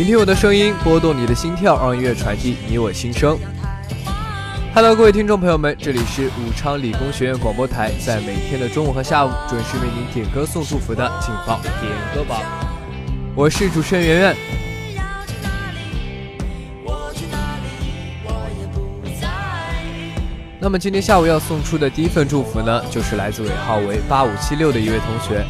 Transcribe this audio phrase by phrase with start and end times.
[0.00, 3.38] 聆听我的声音，拨动你的心跳，让音乐传递你我心声。
[4.74, 12.40] Hello，各位听众朋友们，这里是武昌理工学院广播台，在每天的中午和下午准时为您点歌送祝福的劲爆点歌榜。
[13.34, 14.36] 我是主持人圆圆。
[20.58, 25.44] 那么今天下午要送出的第一份祝福呢，就是来自尾号为八五七六的一位同学。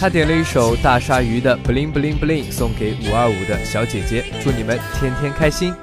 [0.00, 5.74] 他点了一首大鲨鱼的 bling bling bling，送给五二五的小姐姐，祝你们天天开心。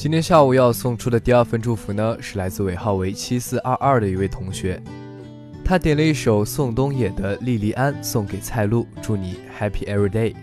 [0.00, 4.82] 今天下午要送出的第二份祝福呢，是来自尾号为七四二二的一位同学，
[5.62, 10.34] 他点了一首宋冬野的《莉莉安》送给蔡璐，祝你 Happy Every Day。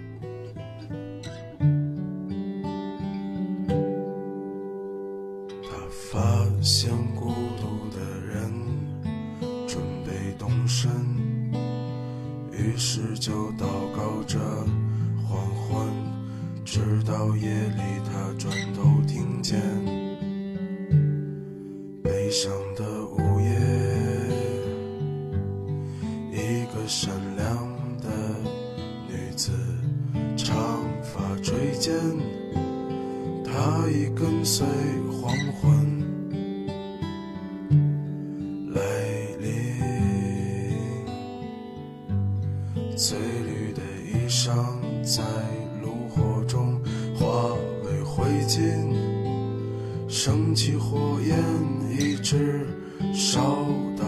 [44.28, 45.24] 悲伤在
[45.82, 46.78] 炉火中
[47.16, 47.54] 化
[47.86, 48.94] 为灰烬，
[50.10, 51.40] 升起火焰
[51.98, 52.68] 一直
[53.14, 53.40] 烧
[53.98, 54.04] 到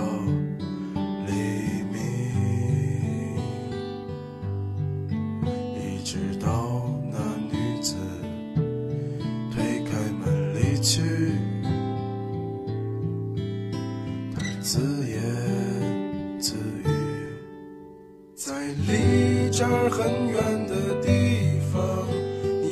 [19.60, 21.84] 在很远的地方，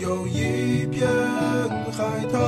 [0.01, 1.05] 有一片
[1.91, 2.41] 海滩，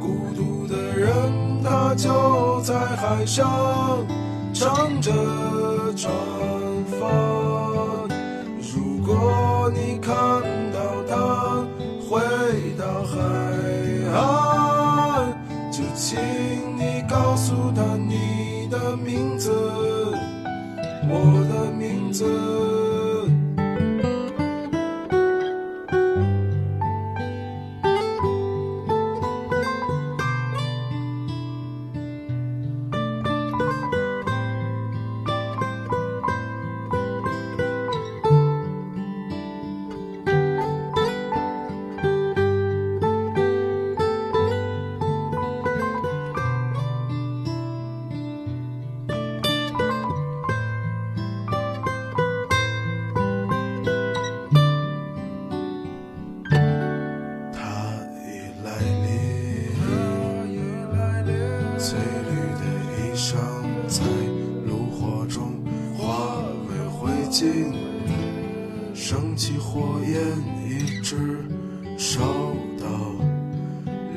[0.00, 4.06] 孤独的人他就在海上
[4.54, 5.12] 唱着
[5.94, 6.10] 船
[6.98, 8.08] 帆。
[8.58, 10.16] 如果你看
[10.72, 11.66] 到他
[12.08, 12.22] 回
[12.78, 13.20] 到海
[14.14, 15.30] 岸，
[15.70, 16.18] 就请
[16.78, 19.50] 你告诉他你的名字，
[21.06, 22.71] 我的名字。
[68.94, 70.20] 升起火焰
[70.68, 71.16] 一直
[71.96, 72.20] 烧
[72.78, 72.86] 到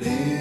[0.01, 0.34] 黎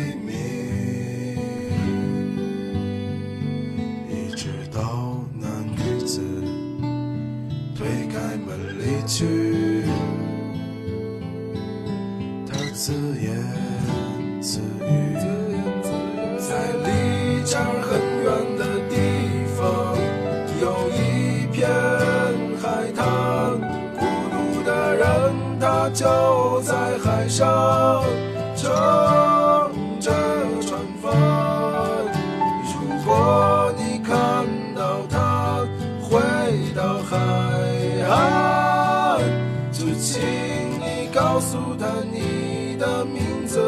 [42.15, 43.61] 你的名字，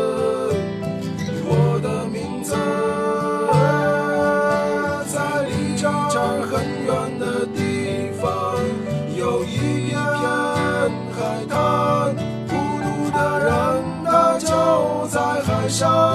[1.44, 1.50] 我
[1.82, 2.54] 的名字。
[5.08, 6.52] 在离这儿很
[6.86, 6.88] 远
[7.18, 7.58] 的地
[8.20, 8.24] 方，
[9.16, 9.98] 有一片
[11.16, 11.18] 海
[11.50, 12.14] 滩，
[12.46, 13.48] 孤独的人
[14.04, 14.46] 他就
[15.08, 16.05] 在海上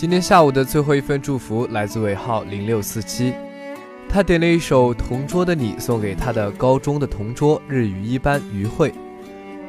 [0.00, 3.34] 今天下午的最后一份祝福来自尾号零六四七，
[4.08, 8.94] 他点了一首《同桌的你》送给他的高中的同桌日语一班于慧。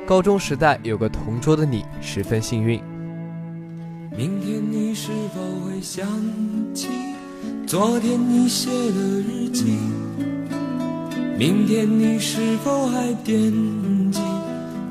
[0.07, 2.81] 高中时代有个同桌的你，十分幸运。
[4.15, 6.07] 明天你是否会想
[6.73, 6.87] 起
[7.67, 9.79] 昨天你写的日记？
[11.37, 13.51] 明天你是否还惦
[14.09, 14.21] 记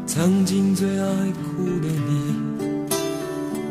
[0.04, 2.34] 曾经最爱哭的你，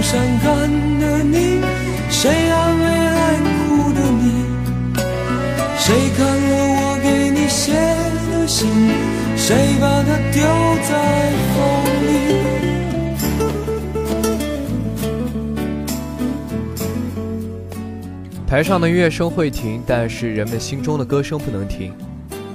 [0.00, 0.48] 善感
[1.00, 1.60] 的你？
[2.08, 4.46] 谁安慰爱哭的你？
[5.78, 8.68] 谁看了我给你写的信？
[9.36, 10.42] 谁把它丢
[10.88, 11.58] 在风
[12.06, 12.10] 里？
[18.46, 21.92] 台上的乐声会停，但是人们心中的歌声不能停。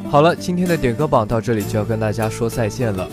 [0.10, 3.08] 好了，今天的点歌榜到这里就要跟大家说再见了。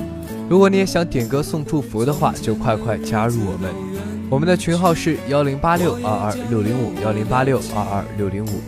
[0.49, 3.94] 如果你也想点歌送祝福的话，就快快加入我们。
[4.35, 8.61] 我们的群号是幺零八六二二六零五幺零八六二二六零五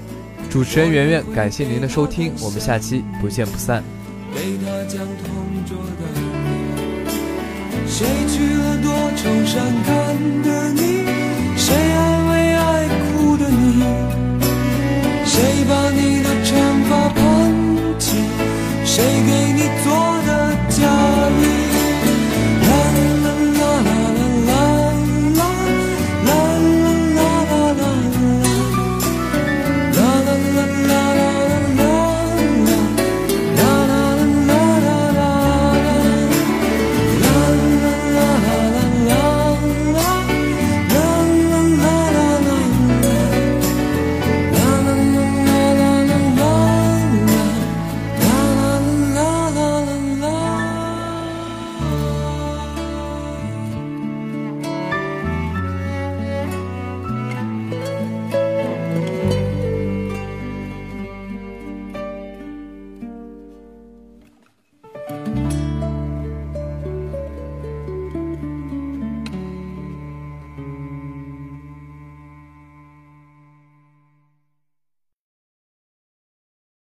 [0.49, 3.83] 主持人圆圆感谢您的收听我们下期不见不散。
[7.85, 11.05] 谁娶了多愁善感的你？
[11.57, 13.83] 谁安慰爱哭的你？
[15.25, 16.55] 谁把你的长
[16.85, 17.19] 发盘
[17.99, 18.19] 起？
[18.85, 20.16] 谁给你做